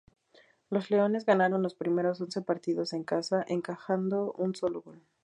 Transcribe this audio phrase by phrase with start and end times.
[0.71, 4.99] Los leones ganaron los primeros once partidos en casa, encajando un sólo gol.